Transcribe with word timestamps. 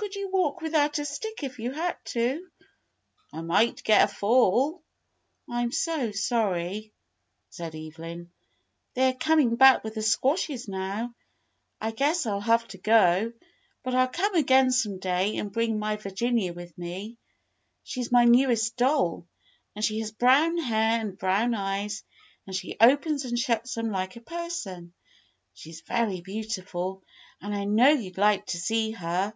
^ 0.00 0.02
Could 0.02 0.14
you 0.14 0.30
walk 0.30 0.62
without 0.62 0.98
a 0.98 1.04
stick 1.04 1.42
if 1.44 1.58
you 1.58 1.72
had 1.72 1.94
to.^" 2.06 2.40
"I 3.34 3.42
might 3.42 3.84
get 3.84 4.10
a 4.10 4.12
fall." 4.12 4.82
"I'm 5.48 5.70
so 5.70 6.10
sorry," 6.10 6.94
said 7.50 7.74
Evelyn. 7.74 8.32
"They 8.94 9.10
are 9.10 9.14
coming 9.14 9.56
back 9.56 9.84
with 9.84 9.94
the 9.94 10.02
squashes 10.02 10.68
now; 10.68 11.14
I 11.82 11.90
guess 11.90 12.24
I'll 12.24 12.40
have 12.40 12.66
to 12.68 12.78
go, 12.78 13.34
but 13.84 13.94
I'll 13.94 14.08
come 14.08 14.34
again 14.34 14.70
some 14.72 14.98
day 14.98 15.36
and 15.36 15.52
bring 15.52 15.78
my 15.78 15.96
Virginia 15.96 16.54
with 16.54 16.76
me. 16.78 17.18
She's 17.84 18.10
my 18.10 18.24
newest 18.24 18.78
doll, 18.78 19.26
and 19.76 19.84
she 19.84 20.00
has 20.00 20.12
brown 20.12 20.56
hair 20.56 20.98
and 20.98 21.18
brown 21.18 21.54
eyes 21.54 22.04
and 22.46 22.56
she 22.56 22.74
opens 22.80 23.26
and 23.26 23.38
shuts 23.38 23.74
them 23.74 23.90
like 23.90 24.16
a 24.16 24.22
person. 24.22 24.94
She 25.52 25.70
's 25.70 25.82
very 25.82 26.22
beautiful, 26.22 27.04
and 27.42 27.54
I 27.54 27.64
know 27.64 27.90
you 27.90 28.10
'd 28.10 28.18
like 28.18 28.46
to 28.46 28.58
see 28.58 28.92
her." 28.92 29.34